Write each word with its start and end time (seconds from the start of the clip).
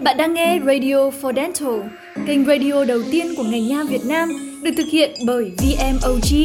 Bạn 0.00 0.16
đang 0.16 0.34
nghe 0.34 0.58
Radio 0.66 1.10
for 1.10 1.34
Dental, 1.34 1.80
kênh 2.26 2.44
radio 2.44 2.84
đầu 2.84 2.98
tiên 3.10 3.26
của 3.36 3.42
ngành 3.42 3.68
nha 3.68 3.82
Việt 3.88 4.00
Nam, 4.08 4.28
được 4.64 4.70
thực 4.76 4.86
hiện 4.92 5.10
bởi 5.26 5.44
VMOG, 5.44 6.42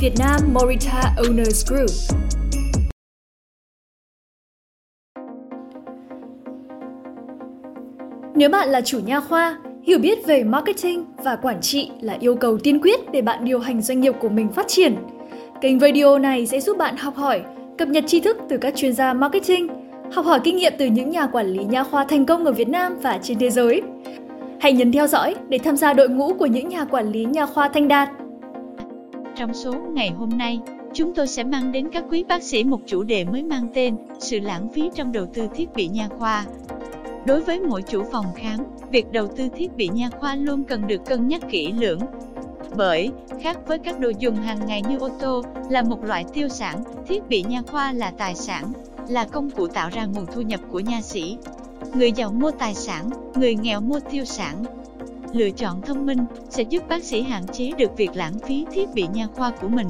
Việt 0.00 0.12
Nam 0.18 0.40
Morita 0.52 1.14
Owners 1.16 1.74
Group. 1.74 1.90
Nếu 8.34 8.50
bạn 8.50 8.68
là 8.68 8.80
chủ 8.80 9.00
nha 9.00 9.20
khoa, 9.20 9.58
hiểu 9.82 9.98
biết 9.98 10.26
về 10.26 10.44
marketing 10.44 11.04
và 11.24 11.36
quản 11.36 11.60
trị 11.60 11.90
là 12.00 12.16
yêu 12.20 12.36
cầu 12.36 12.58
tiên 12.58 12.80
quyết 12.80 13.00
để 13.12 13.22
bạn 13.22 13.44
điều 13.44 13.58
hành 13.58 13.82
doanh 13.82 14.00
nghiệp 14.00 14.14
của 14.20 14.28
mình 14.28 14.48
phát 14.52 14.68
triển. 14.68 14.96
Kênh 15.60 15.80
radio 15.80 16.18
này 16.18 16.46
sẽ 16.46 16.60
giúp 16.60 16.78
bạn 16.78 16.96
học 16.96 17.16
hỏi, 17.16 17.42
cập 17.78 17.88
nhật 17.88 18.04
tri 18.06 18.20
thức 18.20 18.36
từ 18.48 18.58
các 18.58 18.76
chuyên 18.76 18.92
gia 18.92 19.12
marketing, 19.12 19.68
học 20.12 20.26
hỏi 20.26 20.40
kinh 20.44 20.56
nghiệm 20.56 20.72
từ 20.78 20.86
những 20.86 21.10
nhà 21.10 21.26
quản 21.26 21.46
lý 21.46 21.64
nha 21.64 21.84
khoa 21.84 22.04
thành 22.04 22.26
công 22.26 22.44
ở 22.44 22.52
Việt 22.52 22.68
Nam 22.68 22.98
và 23.02 23.18
trên 23.22 23.38
thế 23.38 23.50
giới. 23.50 23.82
Hãy 24.60 24.72
nhấn 24.72 24.92
theo 24.92 25.06
dõi 25.06 25.34
để 25.48 25.58
tham 25.58 25.76
gia 25.76 25.92
đội 25.92 26.08
ngũ 26.08 26.34
của 26.34 26.46
những 26.46 26.68
nhà 26.68 26.84
quản 26.84 27.08
lý 27.08 27.24
nha 27.24 27.46
khoa 27.46 27.68
thanh 27.68 27.88
đạt. 27.88 28.08
Trong 29.36 29.54
số 29.54 29.74
ngày 29.92 30.10
hôm 30.10 30.28
nay, 30.38 30.60
chúng 30.92 31.14
tôi 31.14 31.26
sẽ 31.26 31.44
mang 31.44 31.72
đến 31.72 31.88
các 31.92 32.04
quý 32.10 32.24
bác 32.28 32.42
sĩ 32.42 32.64
một 32.64 32.80
chủ 32.86 33.02
đề 33.02 33.24
mới 33.24 33.42
mang 33.42 33.68
tên 33.74 33.96
sự 34.18 34.40
lãng 34.40 34.68
phí 34.68 34.90
trong 34.94 35.12
đầu 35.12 35.26
tư 35.34 35.42
thiết 35.54 35.74
bị 35.74 35.88
nha 35.88 36.08
khoa. 36.18 36.44
Đối 37.26 37.40
với 37.40 37.60
mỗi 37.60 37.82
chủ 37.82 38.02
phòng 38.12 38.26
khám, 38.36 38.58
việc 38.90 39.12
đầu 39.12 39.26
tư 39.26 39.48
thiết 39.56 39.76
bị 39.76 39.88
nha 39.88 40.10
khoa 40.20 40.36
luôn 40.36 40.64
cần 40.64 40.86
được 40.86 41.04
cân 41.06 41.28
nhắc 41.28 41.40
kỹ 41.50 41.72
lưỡng. 41.72 42.00
Bởi, 42.76 43.10
khác 43.42 43.58
với 43.66 43.78
các 43.78 44.00
đồ 44.00 44.12
dùng 44.18 44.36
hàng 44.36 44.58
ngày 44.66 44.82
như 44.88 44.98
ô 44.98 45.08
tô, 45.20 45.42
là 45.70 45.82
một 45.82 46.04
loại 46.04 46.24
tiêu 46.32 46.48
sản, 46.48 46.76
thiết 47.06 47.28
bị 47.28 47.44
nha 47.48 47.62
khoa 47.70 47.92
là 47.92 48.12
tài 48.18 48.34
sản, 48.34 48.64
là 49.08 49.24
công 49.24 49.50
cụ 49.50 49.66
tạo 49.66 49.90
ra 49.92 50.04
nguồn 50.04 50.26
thu 50.26 50.40
nhập 50.40 50.60
của 50.70 50.80
nha 50.80 51.00
sĩ. 51.00 51.36
Người 51.94 52.12
giàu 52.12 52.32
mua 52.32 52.50
tài 52.50 52.74
sản, 52.74 53.10
người 53.34 53.54
nghèo 53.54 53.80
mua 53.80 54.00
tiêu 54.10 54.24
sản. 54.24 54.64
Lựa 55.32 55.50
chọn 55.50 55.82
thông 55.82 56.06
minh 56.06 56.24
sẽ 56.50 56.62
giúp 56.62 56.82
bác 56.88 57.04
sĩ 57.04 57.22
hạn 57.22 57.46
chế 57.52 57.72
được 57.78 57.96
việc 57.96 58.10
lãng 58.14 58.38
phí 58.38 58.66
thiết 58.72 58.88
bị 58.94 59.06
nha 59.14 59.26
khoa 59.34 59.50
của 59.50 59.68
mình. 59.68 59.88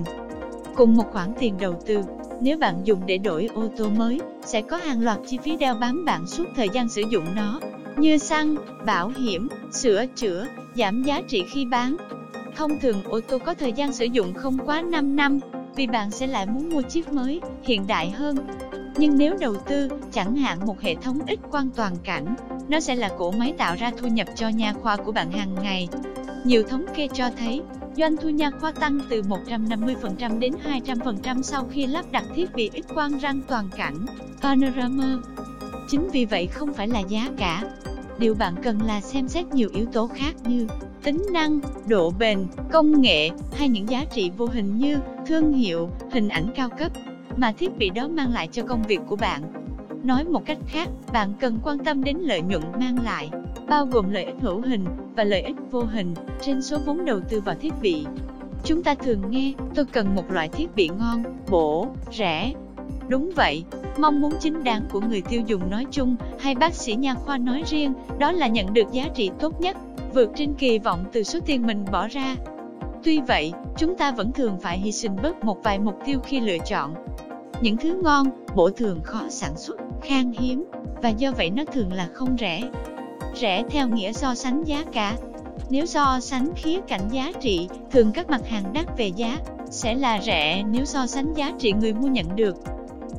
Cùng 0.75 0.97
một 0.97 1.05
khoản 1.12 1.33
tiền 1.39 1.55
đầu 1.61 1.81
tư, 1.87 2.03
nếu 2.41 2.59
bạn 2.59 2.81
dùng 2.85 3.07
để 3.07 3.19
đổi 3.19 3.48
ô 3.55 3.69
tô 3.77 3.89
mới, 3.89 4.20
sẽ 4.45 4.62
có 4.62 4.77
hàng 4.77 5.03
loạt 5.03 5.19
chi 5.27 5.39
phí 5.42 5.57
đeo 5.57 5.75
bám 5.75 6.05
bạn 6.05 6.27
suốt 6.27 6.45
thời 6.57 6.69
gian 6.69 6.89
sử 6.89 7.03
dụng 7.11 7.25
nó, 7.35 7.61
như 7.97 8.19
xăng, 8.19 8.55
bảo 8.87 9.12
hiểm, 9.17 9.48
sửa 9.73 10.07
chữa, 10.17 10.47
giảm 10.77 11.03
giá 11.03 11.20
trị 11.29 11.45
khi 11.53 11.65
bán. 11.65 11.97
Thông 12.57 12.79
thường 12.79 13.03
ô 13.05 13.20
tô 13.20 13.39
có 13.39 13.55
thời 13.55 13.73
gian 13.73 13.92
sử 13.92 14.05
dụng 14.05 14.35
không 14.35 14.59
quá 14.67 14.83
5 14.83 15.17
năm, 15.17 15.41
vì 15.77 15.87
bạn 15.87 16.11
sẽ 16.11 16.27
lại 16.27 16.47
muốn 16.47 16.70
mua 16.70 16.83
chiếc 16.83 17.12
mới, 17.12 17.41
hiện 17.62 17.87
đại 17.87 18.11
hơn. 18.11 18.37
Nhưng 18.97 19.19
nếu 19.19 19.37
đầu 19.41 19.56
tư, 19.56 19.89
chẳng 20.12 20.37
hạn 20.37 20.67
một 20.67 20.81
hệ 20.81 20.95
thống 20.95 21.19
ít 21.27 21.39
quang 21.50 21.70
toàn 21.77 21.97
cảnh, 22.05 22.34
nó 22.69 22.81
sẽ 22.81 22.95
là 22.95 23.09
cỗ 23.19 23.31
máy 23.31 23.55
tạo 23.59 23.77
ra 23.78 23.92
thu 23.98 24.09
nhập 24.09 24.28
cho 24.34 24.48
nha 24.48 24.73
khoa 24.73 24.97
của 24.97 25.12
bạn 25.12 25.33
hàng 25.33 25.55
ngày. 25.62 25.89
Nhiều 26.45 26.62
thống 26.62 26.84
kê 26.95 27.09
cho 27.14 27.31
thấy, 27.39 27.62
doanh 27.97 28.17
thu 28.17 28.28
nha 28.28 28.51
khoa 28.61 28.73
tăng 28.73 29.01
từ 29.11 29.23
150% 29.23 30.39
đến 30.39 30.53
200% 30.86 31.42
sau 31.42 31.64
khi 31.70 31.86
lắp 31.86 32.05
đặt 32.12 32.25
thiết 32.34 32.55
bị 32.55 32.70
ít 32.73 32.84
quang 32.95 33.19
răng 33.19 33.41
toàn 33.48 33.69
cảnh, 33.77 34.06
panorama. 34.42 35.19
Chính 35.89 36.08
vì 36.12 36.25
vậy 36.25 36.47
không 36.47 36.75
phải 36.75 36.89
là 36.89 37.01
giá 37.01 37.31
cả. 37.36 37.64
Điều 38.19 38.34
bạn 38.34 38.55
cần 38.62 38.83
là 38.83 39.01
xem 39.01 39.29
xét 39.29 39.47
nhiều 39.47 39.69
yếu 39.75 39.86
tố 39.92 40.06
khác 40.06 40.34
như 40.45 40.67
tính 41.03 41.27
năng, 41.33 41.61
độ 41.86 42.12
bền, 42.19 42.47
công 42.73 43.01
nghệ 43.01 43.31
hay 43.53 43.69
những 43.69 43.89
giá 43.89 44.05
trị 44.14 44.31
vô 44.36 44.47
hình 44.47 44.79
như 44.79 44.98
thương 45.27 45.53
hiệu, 45.53 45.91
hình 46.11 46.29
ảnh 46.29 46.47
cao 46.56 46.69
cấp 46.79 46.92
mà 47.37 47.53
thiết 47.53 47.79
bị 47.79 47.91
đó 47.91 48.09
mang 48.09 48.33
lại 48.33 48.49
cho 48.53 48.63
công 48.63 48.83
việc 48.83 49.01
của 49.07 49.17
bạn. 49.17 49.43
Nói 50.03 50.25
một 50.25 50.43
cách 50.47 50.59
khác, 50.67 50.89
bạn 51.13 51.33
cần 51.41 51.59
quan 51.63 51.79
tâm 51.79 52.05
đến 52.05 52.17
lợi 52.17 52.43
nhuận 52.43 52.63
mang 52.81 53.05
lại, 53.05 53.31
bao 53.69 53.87
gồm 53.87 54.11
lợi 54.11 54.25
ích 54.25 54.37
hữu 54.41 54.61
hình 54.61 54.85
và 55.17 55.25
lợi 55.25 55.43
ích 55.43 55.57
vô 55.71 55.81
hình 55.81 56.15
trên 56.41 56.63
số 56.63 56.79
vốn 56.87 57.05
đầu 57.05 57.21
tư 57.29 57.41
vào 57.41 57.55
thiết 57.55 57.73
bị. 57.83 58.07
Chúng 58.65 58.83
ta 58.83 58.95
thường 58.95 59.31
nghe, 59.31 59.53
tôi 59.75 59.85
cần 59.85 60.14
một 60.14 60.31
loại 60.31 60.48
thiết 60.48 60.75
bị 60.77 60.91
ngon, 60.98 61.23
bổ, 61.51 61.89
rẻ. 62.13 62.53
Đúng 63.08 63.31
vậy, 63.37 63.64
mong 63.98 64.20
muốn 64.20 64.33
chính 64.41 64.64
đáng 64.64 64.83
của 64.91 65.01
người 65.01 65.23
tiêu 65.23 65.42
dùng 65.47 65.70
nói 65.70 65.87
chung 65.91 66.17
hay 66.41 66.55
bác 66.55 66.75
sĩ 66.75 66.95
nha 66.95 67.14
khoa 67.14 67.39
nói 67.39 67.63
riêng, 67.67 67.92
đó 68.19 68.33
là 68.33 68.47
nhận 68.47 68.75
được 68.75 68.92
giá 68.92 69.08
trị 69.14 69.31
tốt 69.39 69.61
nhất, 69.61 69.77
vượt 70.14 70.31
trên 70.37 70.55
kỳ 70.55 70.79
vọng 70.79 71.05
từ 71.13 71.23
số 71.23 71.39
tiền 71.47 71.67
mình 71.67 71.85
bỏ 71.92 72.08
ra. 72.08 72.37
Tuy 73.05 73.20
vậy, 73.20 73.53
chúng 73.77 73.97
ta 73.97 74.11
vẫn 74.13 74.33
thường 74.33 74.58
phải 74.61 74.79
hy 74.79 74.92
sinh 74.92 75.17
bớt 75.23 75.45
một 75.45 75.58
vài 75.64 75.79
mục 75.79 75.98
tiêu 76.05 76.20
khi 76.20 76.41
lựa 76.41 76.58
chọn. 76.67 76.95
Những 77.61 77.77
thứ 77.77 78.01
ngon, 78.03 78.27
bổ 78.55 78.70
thường 78.70 79.01
khó 79.03 79.23
sản 79.29 79.57
xuất, 79.57 79.77
khan 80.03 80.33
hiếm, 80.39 80.65
và 81.03 81.09
do 81.09 81.33
vậy 81.37 81.51
nó 81.51 81.65
thường 81.65 81.92
là 81.92 82.09
không 82.15 82.37
rẻ. 82.41 82.63
Rẻ 83.41 83.65
theo 83.70 83.89
nghĩa 83.89 84.13
so 84.13 84.35
sánh 84.35 84.65
giá 84.65 84.85
cả. 84.92 85.17
Nếu 85.70 85.87
so 85.87 86.20
sánh 86.20 86.51
khía 86.57 86.81
cạnh 86.89 87.09
giá 87.11 87.33
trị, 87.41 87.69
thường 87.91 88.13
các 88.13 88.31
mặt 88.31 88.41
hàng 88.48 88.73
đắt 88.73 88.98
về 88.98 89.07
giá, 89.07 89.39
sẽ 89.70 89.95
là 89.95 90.20
rẻ 90.23 90.63
nếu 90.70 90.85
so 90.85 91.07
sánh 91.07 91.35
giá 91.35 91.53
trị 91.59 91.73
người 91.73 91.93
mua 91.93 92.09
nhận 92.09 92.37
được. 92.37 92.57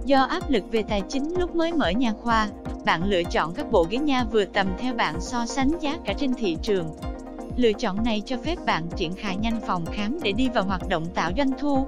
Do 0.06 0.24
áp 0.24 0.50
lực 0.50 0.64
về 0.72 0.84
tài 0.84 1.02
chính 1.10 1.40
lúc 1.40 1.56
mới 1.56 1.74
mở 1.74 1.90
nhà 1.90 2.14
khoa, 2.22 2.50
bạn 2.86 3.04
lựa 3.04 3.24
chọn 3.24 3.54
các 3.54 3.72
bộ 3.72 3.86
ghế 3.90 3.98
nha 3.98 4.26
vừa 4.32 4.46
tầm 4.46 4.68
theo 4.78 4.94
bạn 4.94 5.22
so 5.22 5.46
sánh 5.46 5.72
giá 5.82 5.98
cả 6.06 6.14
trên 6.18 6.34
thị 6.34 6.58
trường. 6.62 6.90
Lựa 7.58 7.74
chọn 7.74 8.04
này 8.04 8.22
cho 8.26 8.38
phép 8.38 8.66
bạn 8.66 8.84
triển 8.96 9.14
khai 9.14 9.38
nhanh 9.38 9.60
phòng 9.68 9.86
khám 9.86 10.18
để 10.24 10.32
đi 10.32 10.50
vào 10.50 10.64
hoạt 10.64 10.90
động 10.90 11.06
tạo 11.06 11.32
doanh 11.38 11.52
thu. 11.60 11.88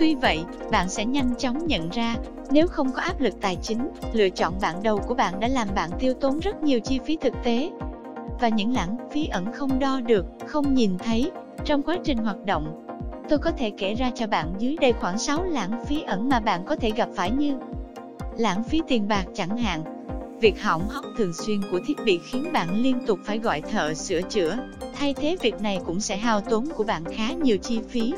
Tuy 0.00 0.14
vậy, 0.14 0.44
bạn 0.70 0.88
sẽ 0.88 1.04
nhanh 1.04 1.34
chóng 1.38 1.66
nhận 1.66 1.90
ra, 1.90 2.16
nếu 2.50 2.66
không 2.66 2.92
có 2.92 3.02
áp 3.02 3.20
lực 3.20 3.34
tài 3.40 3.56
chính, 3.62 3.88
lựa 4.12 4.28
chọn 4.28 4.54
bạn 4.60 4.82
đầu 4.82 4.98
của 4.98 5.14
bạn 5.14 5.40
đã 5.40 5.48
làm 5.48 5.68
bạn 5.74 5.90
tiêu 5.98 6.14
tốn 6.14 6.38
rất 6.38 6.62
nhiều 6.62 6.80
chi 6.80 7.00
phí 7.06 7.16
thực 7.16 7.34
tế. 7.44 7.70
Và 8.40 8.48
những 8.48 8.74
lãng 8.74 8.96
phí 9.12 9.26
ẩn 9.26 9.52
không 9.52 9.78
đo 9.78 10.00
được, 10.00 10.26
không 10.46 10.74
nhìn 10.74 10.98
thấy, 10.98 11.30
trong 11.64 11.82
quá 11.82 11.96
trình 12.04 12.18
hoạt 12.18 12.44
động. 12.44 12.86
Tôi 13.28 13.38
có 13.38 13.50
thể 13.50 13.70
kể 13.70 13.94
ra 13.94 14.10
cho 14.14 14.26
bạn 14.26 14.54
dưới 14.58 14.76
đây 14.80 14.92
khoảng 14.92 15.18
6 15.18 15.44
lãng 15.44 15.84
phí 15.86 16.02
ẩn 16.02 16.28
mà 16.28 16.40
bạn 16.40 16.64
có 16.66 16.76
thể 16.76 16.90
gặp 16.90 17.08
phải 17.14 17.30
như 17.30 17.58
Lãng 18.38 18.64
phí 18.64 18.82
tiền 18.88 19.08
bạc 19.08 19.24
chẳng 19.34 19.56
hạn, 19.56 19.82
Việc 20.40 20.62
hỏng 20.62 20.88
hóc 20.88 21.04
thường 21.16 21.32
xuyên 21.32 21.60
của 21.70 21.80
thiết 21.86 21.94
bị 22.04 22.20
khiến 22.24 22.52
bạn 22.52 22.82
liên 22.82 23.06
tục 23.06 23.18
phải 23.24 23.38
gọi 23.38 23.60
thợ 23.60 23.94
sửa 23.94 24.22
chữa. 24.22 24.58
Thay 24.94 25.14
thế 25.14 25.36
việc 25.40 25.60
này 25.60 25.80
cũng 25.86 26.00
sẽ 26.00 26.16
hao 26.16 26.40
tốn 26.40 26.66
của 26.76 26.84
bạn 26.84 27.04
khá 27.04 27.32
nhiều 27.32 27.56
chi 27.56 27.80
phí. 27.88 28.12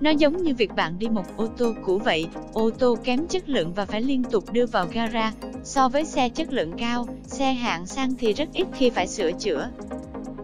Nó 0.00 0.10
giống 0.10 0.42
như 0.42 0.54
việc 0.54 0.74
bạn 0.76 0.98
đi 0.98 1.08
một 1.08 1.36
ô 1.36 1.46
tô 1.46 1.74
cũ 1.84 1.98
vậy, 1.98 2.26
ô 2.52 2.70
tô 2.70 2.96
kém 3.04 3.26
chất 3.26 3.48
lượng 3.48 3.72
và 3.72 3.84
phải 3.84 4.02
liên 4.02 4.24
tục 4.24 4.52
đưa 4.52 4.66
vào 4.66 4.86
gara. 4.92 5.32
So 5.64 5.88
với 5.88 6.04
xe 6.04 6.28
chất 6.28 6.52
lượng 6.52 6.72
cao, 6.78 7.06
xe 7.22 7.52
hạng 7.52 7.86
sang 7.86 8.14
thì 8.18 8.32
rất 8.32 8.48
ít 8.52 8.66
khi 8.74 8.90
phải 8.90 9.06
sửa 9.06 9.32
chữa. 9.32 9.68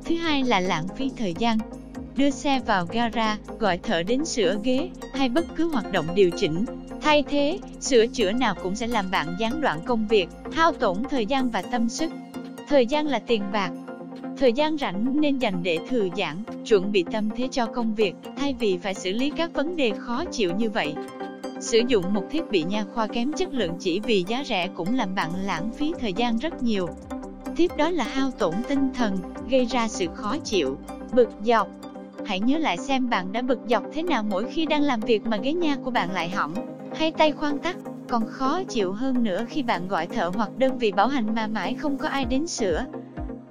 Thứ 0.04 0.14
hai 0.14 0.44
là 0.44 0.60
lãng 0.60 0.88
phí 0.96 1.10
thời 1.16 1.34
gian. 1.38 1.58
Đưa 2.16 2.30
xe 2.30 2.60
vào 2.66 2.86
gara, 2.86 3.38
gọi 3.58 3.78
thợ 3.78 4.02
đến 4.02 4.24
sửa 4.24 4.56
ghế, 4.64 4.90
hay 5.14 5.28
bất 5.28 5.44
cứ 5.56 5.68
hoạt 5.68 5.92
động 5.92 6.06
điều 6.14 6.30
chỉnh, 6.30 6.64
Thay 7.02 7.22
thế, 7.22 7.58
sửa 7.80 8.06
chữa 8.06 8.32
nào 8.32 8.54
cũng 8.62 8.74
sẽ 8.74 8.86
làm 8.86 9.10
bạn 9.10 9.36
gián 9.38 9.60
đoạn 9.60 9.80
công 9.84 10.06
việc, 10.08 10.28
hao 10.52 10.72
tổn 10.72 10.96
thời 11.10 11.26
gian 11.26 11.50
và 11.50 11.62
tâm 11.62 11.88
sức. 11.88 12.12
Thời 12.68 12.86
gian 12.86 13.06
là 13.06 13.18
tiền 13.18 13.42
bạc. 13.52 13.70
Thời 14.38 14.52
gian 14.52 14.78
rảnh 14.78 15.20
nên 15.20 15.38
dành 15.38 15.62
để 15.62 15.78
thư 15.88 16.08
giãn, 16.16 16.42
chuẩn 16.64 16.92
bị 16.92 17.04
tâm 17.12 17.30
thế 17.36 17.48
cho 17.50 17.66
công 17.66 17.94
việc, 17.94 18.14
thay 18.42 18.54
vì 18.58 18.78
phải 18.78 18.94
xử 18.94 19.12
lý 19.12 19.30
các 19.36 19.54
vấn 19.54 19.76
đề 19.76 19.92
khó 19.98 20.24
chịu 20.24 20.50
như 20.56 20.70
vậy. 20.70 20.94
Sử 21.60 21.80
dụng 21.88 22.14
một 22.14 22.24
thiết 22.30 22.50
bị 22.50 22.62
nha 22.62 22.84
khoa 22.94 23.06
kém 23.06 23.32
chất 23.32 23.54
lượng 23.54 23.72
chỉ 23.78 24.00
vì 24.00 24.24
giá 24.28 24.44
rẻ 24.44 24.68
cũng 24.74 24.94
làm 24.94 25.14
bạn 25.14 25.30
lãng 25.44 25.70
phí 25.70 25.92
thời 26.00 26.12
gian 26.12 26.38
rất 26.38 26.62
nhiều. 26.62 26.88
Tiếp 27.56 27.70
đó 27.76 27.90
là 27.90 28.04
hao 28.04 28.30
tổn 28.30 28.54
tinh 28.68 28.88
thần, 28.94 29.16
gây 29.50 29.64
ra 29.64 29.88
sự 29.88 30.06
khó 30.14 30.36
chịu, 30.44 30.78
bực 31.12 31.28
dọc. 31.44 31.68
Hãy 32.26 32.40
nhớ 32.40 32.58
lại 32.58 32.78
xem 32.78 33.10
bạn 33.10 33.32
đã 33.32 33.42
bực 33.42 33.58
dọc 33.68 33.82
thế 33.92 34.02
nào 34.02 34.22
mỗi 34.22 34.44
khi 34.50 34.66
đang 34.66 34.82
làm 34.82 35.00
việc 35.00 35.26
mà 35.26 35.36
ghế 35.36 35.52
nha 35.52 35.76
của 35.84 35.90
bạn 35.90 36.10
lại 36.10 36.28
hỏng 36.28 36.54
hay 36.94 37.10
tay 37.10 37.32
khoan 37.32 37.58
tắc, 37.58 37.76
còn 38.08 38.26
khó 38.26 38.62
chịu 38.68 38.92
hơn 38.92 39.24
nữa 39.24 39.44
khi 39.48 39.62
bạn 39.62 39.88
gọi 39.88 40.06
thợ 40.06 40.30
hoặc 40.34 40.50
đơn 40.58 40.78
vị 40.78 40.92
bảo 40.92 41.08
hành 41.08 41.34
mà 41.34 41.46
mãi 41.46 41.74
không 41.74 41.98
có 41.98 42.08
ai 42.08 42.24
đến 42.24 42.46
sửa, 42.46 42.84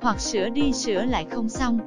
hoặc 0.01 0.19
sửa 0.19 0.49
đi 0.49 0.73
sửa 0.73 1.05
lại 1.05 1.25
không 1.31 1.49
xong. 1.49 1.79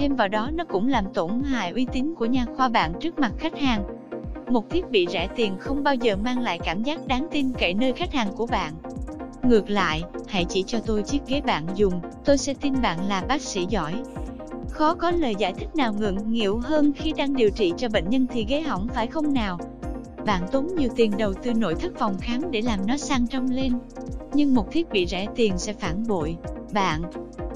Thêm 0.00 0.16
vào 0.16 0.28
đó 0.28 0.50
nó 0.54 0.64
cũng 0.64 0.88
làm 0.88 1.04
tổn 1.14 1.42
hại 1.42 1.70
uy 1.70 1.86
tín 1.92 2.14
của 2.14 2.24
nha 2.24 2.46
khoa 2.56 2.68
bạn 2.68 2.92
trước 3.00 3.18
mặt 3.18 3.32
khách 3.38 3.58
hàng. 3.58 3.84
Một 4.48 4.70
thiết 4.70 4.90
bị 4.90 5.06
rẻ 5.10 5.28
tiền 5.36 5.56
không 5.58 5.82
bao 5.82 5.94
giờ 5.94 6.16
mang 6.16 6.40
lại 6.40 6.58
cảm 6.64 6.82
giác 6.82 7.06
đáng 7.06 7.28
tin 7.30 7.52
cậy 7.52 7.74
nơi 7.74 7.92
khách 7.92 8.12
hàng 8.12 8.28
của 8.36 8.46
bạn. 8.46 8.74
Ngược 9.42 9.70
lại, 9.70 10.02
hãy 10.28 10.46
chỉ 10.48 10.64
cho 10.66 10.78
tôi 10.86 11.02
chiếc 11.02 11.18
ghế 11.26 11.40
bạn 11.40 11.66
dùng, 11.74 12.00
tôi 12.24 12.38
sẽ 12.38 12.54
tin 12.54 12.82
bạn 12.82 13.08
là 13.08 13.24
bác 13.28 13.42
sĩ 13.42 13.66
giỏi. 13.68 13.94
Khó 14.70 14.94
có 14.94 15.10
lời 15.10 15.34
giải 15.38 15.52
thích 15.52 15.76
nào 15.76 15.92
ngượng 15.92 16.32
nghịu 16.32 16.58
hơn 16.58 16.92
khi 16.92 17.12
đang 17.16 17.36
điều 17.36 17.50
trị 17.50 17.72
cho 17.76 17.88
bệnh 17.88 18.10
nhân 18.10 18.26
thì 18.32 18.44
ghế 18.48 18.60
hỏng 18.60 18.88
phải 18.94 19.06
không 19.06 19.34
nào? 19.34 19.58
Bạn 20.26 20.42
tốn 20.52 20.66
nhiều 20.76 20.88
tiền 20.96 21.12
đầu 21.18 21.32
tư 21.34 21.54
nội 21.54 21.74
thất 21.74 21.92
phòng 21.98 22.16
khám 22.20 22.50
để 22.50 22.62
làm 22.62 22.86
nó 22.86 22.96
sang 22.96 23.26
trong 23.26 23.50
lên. 23.50 23.72
Nhưng 24.32 24.54
một 24.54 24.72
thiết 24.72 24.90
bị 24.90 25.06
rẻ 25.06 25.26
tiền 25.34 25.58
sẽ 25.58 25.72
phản 25.72 26.06
bội. 26.08 26.36
Bạn, 26.72 27.02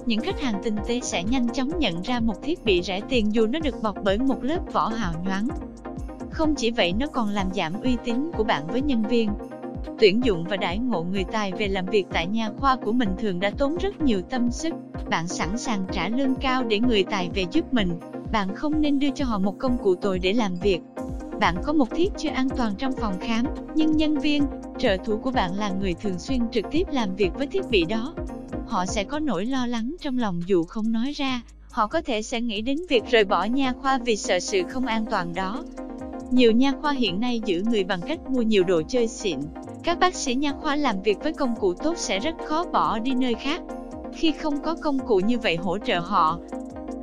những 0.07 0.21
khách 0.21 0.41
hàng 0.41 0.61
tinh 0.63 0.77
tế 0.87 1.01
sẽ 1.01 1.23
nhanh 1.23 1.49
chóng 1.49 1.79
nhận 1.79 2.03
ra 2.03 2.21
một 2.21 2.43
thiết 2.43 2.65
bị 2.65 2.83
rẻ 2.83 3.01
tiền 3.09 3.35
dù 3.35 3.47
nó 3.47 3.59
được 3.59 3.83
bọc 3.83 3.97
bởi 4.05 4.19
một 4.19 4.45
lớp 4.45 4.73
vỏ 4.73 4.89
hào 4.89 5.13
nhoáng. 5.25 5.49
Không 6.31 6.55
chỉ 6.55 6.71
vậy 6.71 6.93
nó 6.93 7.07
còn 7.07 7.29
làm 7.29 7.47
giảm 7.55 7.81
uy 7.83 7.97
tín 8.05 8.31
của 8.37 8.45
bạn 8.45 8.67
với 8.67 8.83
nhân 8.83 9.03
viên. 9.03 9.31
tuyển 9.99 10.25
dụng 10.25 10.45
và 10.45 10.57
đãi 10.57 10.79
ngộ 10.79 11.03
người 11.03 11.25
tài 11.25 11.53
về 11.53 11.69
làm 11.69 11.87
việc 11.87 12.07
tại 12.13 12.27
nhà 12.27 12.51
khoa 12.59 12.77
của 12.77 12.93
mình 12.93 13.09
thường 13.19 13.41
đã 13.41 13.51
tốn 13.59 13.77
rất 13.77 14.01
nhiều 14.01 14.23
tâm 14.23 14.51
sức. 14.51 14.75
Bạn 15.11 15.29
sẵn 15.29 15.59
sàng 15.59 15.87
trả 15.93 16.09
lương 16.09 16.35
cao 16.35 16.65
để 16.65 16.79
người 16.79 17.05
tài 17.05 17.31
về 17.35 17.45
giúp 17.53 17.75
mình. 17.75 17.99
Bạn 18.33 18.55
không 18.55 18.81
nên 18.81 18.99
đưa 18.99 19.11
cho 19.11 19.25
họ 19.25 19.39
một 19.39 19.59
công 19.59 19.79
cụ 19.79 19.95
tồi 19.95 20.19
để 20.19 20.33
làm 20.33 20.55
việc. 20.55 20.81
Bạn 21.41 21.57
có 21.65 21.73
một 21.73 21.91
thiết 21.91 22.13
chưa 22.19 22.29
an 22.29 22.49
toàn 22.49 22.75
trong 22.79 22.93
phòng 22.93 23.15
khám, 23.21 23.47
nhưng 23.75 23.97
nhân 23.97 24.19
viên, 24.19 24.47
trợ 24.79 24.97
thủ 25.05 25.19
của 25.19 25.31
bạn 25.31 25.55
là 25.55 25.71
người 25.71 25.95
thường 25.95 26.19
xuyên 26.19 26.41
trực 26.53 26.65
tiếp 26.71 26.83
làm 26.93 27.17
việc 27.17 27.31
với 27.35 27.47
thiết 27.47 27.71
bị 27.71 27.85
đó. 27.85 28.15
Họ 28.75 28.87
sẽ 28.87 29.05
có 29.05 29.19
nỗi 29.19 29.47
lo 29.47 29.67
lắng 29.67 29.95
trong 30.01 30.19
lòng 30.19 30.43
dù 30.47 30.65
không 30.65 30.93
nói 30.93 31.13
ra, 31.13 31.41
họ 31.71 31.87
có 31.87 32.01
thể 32.03 32.23
sẽ 32.23 32.41
nghĩ 32.41 32.61
đến 32.61 32.79
việc 32.89 33.05
rời 33.11 33.25
bỏ 33.25 33.45
nha 33.45 33.73
khoa 33.73 33.99
vì 33.99 34.17
sợ 34.17 34.39
sự 34.39 34.63
không 34.69 34.87
an 34.87 35.05
toàn 35.11 35.35
đó. 35.35 35.65
Nhiều 36.31 36.53
nha 36.53 36.73
khoa 36.81 36.93
hiện 36.93 37.21
nay 37.21 37.41
giữ 37.45 37.63
người 37.71 37.85
bằng 37.85 38.01
cách 38.07 38.19
mua 38.31 38.43
nhiều 38.43 38.65
đồ 38.65 38.83
chơi 38.89 39.09
xịn. 39.09 39.39
Các 39.83 39.99
bác 39.99 40.15
sĩ 40.15 40.35
nha 40.35 40.53
khoa 40.61 40.77
làm 40.77 41.03
việc 41.03 41.19
với 41.23 41.33
công 41.33 41.55
cụ 41.61 41.75
tốt 41.75 41.95
sẽ 41.99 42.19
rất 42.19 42.35
khó 42.45 42.65
bỏ 42.73 42.99
đi 42.99 43.15
nơi 43.15 43.35
khác. 43.35 43.63
Khi 44.15 44.33
không 44.33 44.63
có 44.63 44.75
công 44.75 44.99
cụ 44.99 45.17
như 45.17 45.39
vậy 45.39 45.57
hỗ 45.57 45.79
trợ 45.79 45.99
họ, 46.01 46.39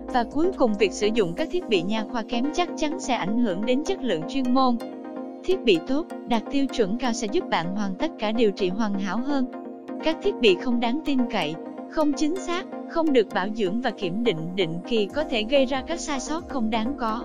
và 0.08 0.24
cuối 0.24 0.52
cùng 0.58 0.74
việc 0.78 0.92
sử 0.92 1.10
dụng 1.14 1.34
các 1.34 1.50
thiết 1.52 1.70
bị 1.70 1.82
nha 1.82 2.06
khoa 2.12 2.24
kém 2.24 2.46
chắc 2.54 2.70
chắn 2.78 3.00
sẽ 3.00 3.14
ảnh 3.14 3.38
hưởng 3.38 3.66
đến 3.66 3.84
chất 3.84 4.02
lượng 4.02 4.22
chuyên 4.30 4.54
môn. 4.54 4.78
Thiết 5.44 5.64
bị 5.64 5.80
tốt, 5.88 6.06
đạt 6.28 6.44
tiêu 6.52 6.66
chuẩn 6.68 6.98
cao 6.98 7.14
sẽ 7.14 7.28
giúp 7.32 7.50
bạn 7.50 7.76
hoàn 7.76 7.96
tất 7.96 8.12
cả 8.20 8.32
điều 8.32 8.52
trị 8.52 8.70
hoàn 8.70 9.00
hảo 9.00 9.18
hơn. 9.18 9.61
Các 10.04 10.18
thiết 10.24 10.36
bị 10.42 10.58
không 10.62 10.80
đáng 10.80 11.00
tin 11.06 11.20
cậy, 11.32 11.56
không 11.90 12.14
chính 12.14 12.36
xác, 12.36 12.66
không 12.90 13.14
được 13.14 13.28
bảo 13.34 13.48
dưỡng 13.56 13.82
và 13.82 13.92
kiểm 13.92 14.24
định 14.24 14.56
định 14.56 14.80
kỳ 14.88 15.06
có 15.06 15.24
thể 15.24 15.44
gây 15.44 15.66
ra 15.66 15.84
các 15.88 16.00
sai 16.00 16.20
sót 16.20 16.50
không 16.50 16.70
đáng 16.70 16.94
có. 16.98 17.24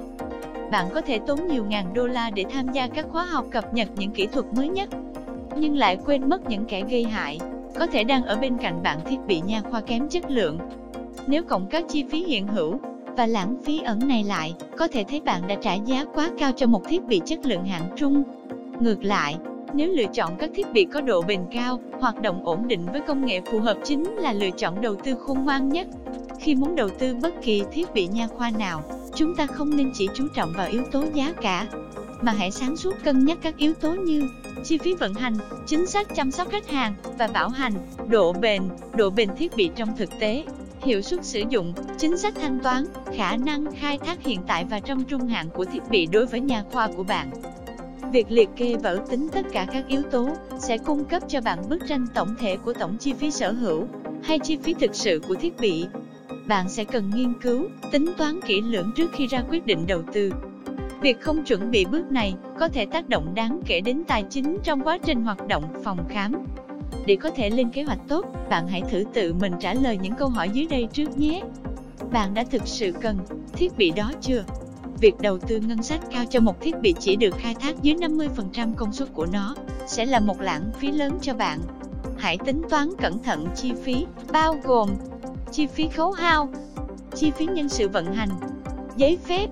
Bạn 0.71 0.87
có 0.95 1.01
thể 1.01 1.19
tốn 1.19 1.49
nhiều 1.49 1.65
ngàn 1.65 1.95
đô 1.95 2.07
la 2.07 2.31
để 2.31 2.45
tham 2.51 2.73
gia 2.73 2.87
các 2.87 3.07
khóa 3.09 3.25
học 3.25 3.47
cập 3.51 3.75
nhật 3.75 3.89
những 3.97 4.11
kỹ 4.11 4.27
thuật 4.27 4.47
mới 4.57 4.69
nhất, 4.69 4.89
nhưng 5.57 5.77
lại 5.77 5.99
quên 6.07 6.29
mất 6.29 6.49
những 6.51 6.65
kẻ 6.65 6.83
gây 6.91 7.05
hại, 7.05 7.39
có 7.79 7.87
thể 7.87 8.05
đang 8.05 8.25
ở 8.25 8.37
bên 8.37 8.57
cạnh 8.59 8.83
bạn 8.83 8.99
thiết 9.05 9.19
bị 9.27 9.41
nha 9.41 9.63
khoa 9.71 9.81
kém 9.81 10.09
chất 10.09 10.31
lượng. 10.31 10.59
Nếu 11.27 11.43
cộng 11.45 11.67
các 11.67 11.85
chi 11.89 12.05
phí 12.11 12.25
hiện 12.25 12.47
hữu 12.47 12.79
và 13.17 13.27
lãng 13.27 13.57
phí 13.65 13.81
ẩn 13.81 14.09
này 14.09 14.25
lại, 14.25 14.55
có 14.77 14.89
thể 14.89 15.05
thấy 15.09 15.21
bạn 15.21 15.43
đã 15.47 15.55
trả 15.63 15.75
giá 15.75 16.05
quá 16.15 16.31
cao 16.39 16.53
cho 16.57 16.67
một 16.67 16.83
thiết 16.89 17.05
bị 17.05 17.21
chất 17.25 17.47
lượng 17.47 17.65
hạng 17.65 17.89
trung. 17.97 18.23
Ngược 18.81 19.05
lại, 19.05 19.37
nếu 19.75 19.93
lựa 19.93 20.07
chọn 20.15 20.37
các 20.39 20.51
thiết 20.55 20.73
bị 20.73 20.85
có 20.85 21.01
độ 21.01 21.23
bền 21.23 21.41
cao, 21.53 21.81
hoạt 22.01 22.21
động 22.21 22.45
ổn 22.45 22.69
định 22.69 22.87
với 22.93 23.01
công 23.01 23.27
nghệ 23.27 23.41
phù 23.51 23.61
hợp 23.61 23.77
chính 23.85 24.05
là 24.05 24.33
lựa 24.33 24.51
chọn 24.51 24.81
đầu 24.81 24.95
tư 24.95 25.15
khôn 25.15 25.45
ngoan 25.45 25.69
nhất. 25.69 25.87
Khi 26.41 26.55
muốn 26.55 26.77
đầu 26.77 26.89
tư 26.99 27.15
bất 27.23 27.35
kỳ 27.43 27.63
thiết 27.73 27.95
bị 27.95 28.07
nha 28.07 28.27
khoa 28.27 28.51
nào, 28.59 28.83
chúng 29.15 29.35
ta 29.37 29.47
không 29.47 29.77
nên 29.77 29.91
chỉ 29.95 30.09
chú 30.15 30.25
trọng 30.35 30.53
vào 30.57 30.69
yếu 30.69 30.83
tố 30.93 31.05
giá 31.15 31.33
cả, 31.43 31.67
mà 32.23 32.33
hãy 32.33 32.51
sáng 32.51 32.77
suốt 32.77 32.95
cân 33.05 33.25
nhắc 33.25 33.39
các 33.43 33.57
yếu 33.57 33.75
tố 33.75 33.93
như 33.93 34.29
chi 34.65 34.79
phí 34.79 34.95
vận 34.95 35.15
hành, 35.15 35.37
chính 35.67 35.87
xác 35.87 36.15
chăm 36.15 36.31
sóc 36.31 36.49
khách 36.49 36.69
hàng 36.69 36.95
và 37.19 37.27
bảo 37.27 37.49
hành, 37.49 37.73
độ 38.09 38.33
bền, 38.33 38.63
độ 38.97 39.11
bền 39.11 39.29
thiết 39.37 39.57
bị 39.57 39.71
trong 39.77 39.97
thực 39.97 40.11
tế, 40.21 40.45
hiệu 40.83 41.03
suất 41.03 41.25
sử 41.25 41.43
dụng, 41.49 41.73
chính 41.99 42.19
sách 42.19 42.35
thanh 42.41 42.61
toán, 42.61 42.85
khả 43.17 43.37
năng 43.37 43.65
khai 43.75 43.99
thác 43.99 44.23
hiện 44.23 44.41
tại 44.47 44.65
và 44.71 44.81
trong 44.81 45.05
trung 45.05 45.27
hạn 45.27 45.49
của 45.55 45.65
thiết 45.65 45.83
bị 45.91 46.07
đối 46.07 46.27
với 46.27 46.41
nhà 46.41 46.65
khoa 46.73 46.89
của 46.97 47.03
bạn. 47.03 47.31
Việc 48.17 48.31
liệt 48.31 48.49
kê 48.57 48.77
và 48.83 48.91
ước 48.91 49.03
tính 49.11 49.29
tất 49.33 49.47
cả 49.53 49.67
các 49.73 49.89
yếu 49.89 50.03
tố 50.03 50.29
sẽ 50.59 50.79
cung 50.79 51.05
cấp 51.05 51.23
cho 51.29 51.41
bạn 51.41 51.59
bức 51.69 51.87
tranh 51.89 52.07
tổng 52.15 52.35
thể 52.39 52.57
của 52.57 52.73
tổng 52.73 52.97
chi 53.01 53.13
phí 53.13 53.31
sở 53.31 53.53
hữu 53.53 53.87
hay 54.23 54.39
chi 54.39 54.57
phí 54.63 54.75
thực 54.75 54.95
sự 54.95 55.21
của 55.29 55.35
thiết 55.35 55.57
bị. 55.61 55.87
Bạn 56.47 56.69
sẽ 56.69 56.85
cần 56.85 57.11
nghiên 57.15 57.33
cứu, 57.43 57.63
tính 57.93 58.07
toán 58.19 58.41
kỹ 58.47 58.61
lưỡng 58.61 58.91
trước 58.97 59.11
khi 59.13 59.27
ra 59.27 59.43
quyết 59.51 59.67
định 59.67 59.87
đầu 59.87 60.03
tư. 60.13 60.33
Việc 61.01 61.21
không 61.21 61.45
chuẩn 61.45 61.71
bị 61.71 61.85
bước 61.85 62.13
này 62.13 62.35
có 62.59 62.69
thể 62.69 62.87
tác 62.87 63.09
động 63.09 63.35
đáng 63.35 63.61
kể 63.67 63.81
đến 63.81 64.05
tài 64.05 64.25
chính 64.31 64.59
trong 64.63 64.81
quá 64.81 64.99
trình 64.99 65.23
hoạt 65.23 65.47
động 65.47 65.65
phòng 65.85 66.05
khám. 66.09 66.33
Để 67.07 67.17
có 67.17 67.31
thể 67.31 67.51
lên 67.51 67.71
kế 67.71 67.83
hoạch 67.83 68.01
tốt, 68.09 68.27
bạn 68.51 68.69
hãy 68.69 68.83
thử 68.91 69.05
tự 69.13 69.35
mình 69.35 69.53
trả 69.61 69.75
lời 69.75 69.99
những 70.03 70.15
câu 70.15 70.29
hỏi 70.29 70.51
dưới 70.53 70.67
đây 70.71 70.89
trước 70.93 71.19
nhé. 71.19 71.43
Bạn 72.13 72.35
đã 72.35 72.45
thực 72.51 72.63
sự 72.67 72.93
cần 73.01 73.19
thiết 73.53 73.77
bị 73.77 73.91
đó 73.91 74.13
chưa? 74.21 74.45
Việc 75.01 75.21
đầu 75.21 75.39
tư 75.39 75.61
ngân 75.61 75.83
sách 75.83 76.01
cao 76.11 76.25
cho 76.31 76.41
một 76.41 76.61
thiết 76.61 76.81
bị 76.81 76.95
chỉ 77.01 77.17
được 77.17 77.35
khai 77.39 77.55
thác 77.55 77.83
dưới 77.83 77.95
50% 77.95 78.75
công 78.75 78.93
suất 78.93 79.15
của 79.15 79.27
nó 79.27 79.55
sẽ 79.87 80.07
là 80.07 80.21
một 80.21 80.41
lãng 80.41 80.71
phí 80.79 80.93
lớn 80.93 81.19
cho 81.23 81.35
bạn. 81.35 81.61
Hãy 82.17 82.39
tính 82.45 82.63
toán 82.71 82.89
cẩn 82.99 83.23
thận 83.23 83.47
chi 83.57 83.73
phí, 83.85 84.07
bao 84.33 84.57
gồm 84.65 84.91
chi 85.53 85.67
phí 85.67 85.89
khấu 85.89 86.11
hao, 86.13 86.49
chi 87.15 87.31
phí 87.31 87.47
nhân 87.47 87.69
sự 87.69 87.89
vận 87.89 88.15
hành, 88.15 88.29
giấy 88.97 89.19
phép, 89.25 89.47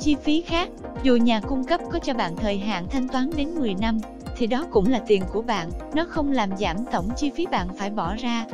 chi 0.00 0.16
phí 0.22 0.40
khác. 0.40 0.68
Dù 1.02 1.16
nhà 1.16 1.40
cung 1.40 1.64
cấp 1.64 1.80
có 1.92 1.98
cho 1.98 2.14
bạn 2.14 2.36
thời 2.36 2.58
hạn 2.58 2.86
thanh 2.90 3.08
toán 3.08 3.30
đến 3.36 3.54
10 3.54 3.74
năm, 3.74 3.98
thì 4.36 4.46
đó 4.46 4.66
cũng 4.70 4.88
là 4.88 5.00
tiền 5.06 5.22
của 5.32 5.42
bạn, 5.42 5.70
nó 5.94 6.04
không 6.08 6.32
làm 6.32 6.56
giảm 6.56 6.76
tổng 6.92 7.08
chi 7.16 7.30
phí 7.30 7.46
bạn 7.46 7.68
phải 7.78 7.90
bỏ 7.90 8.14
ra. 8.16 8.46